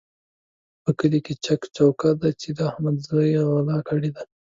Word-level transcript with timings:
په 0.83 0.91
کلي 0.99 1.19
کې 1.25 1.33
چک 1.45 1.61
چوکه 1.75 2.09
ده 2.21 2.29
چې 2.41 2.49
د 2.57 2.59
احمد 2.69 2.95
زوی 3.07 3.29
غلا 3.51 3.77
کړې 3.89 4.09
ده. 4.15 4.23